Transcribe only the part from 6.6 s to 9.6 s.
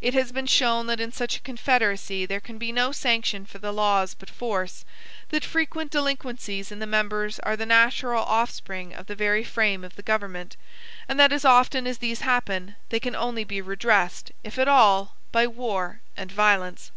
in the members are the natural offspring of the very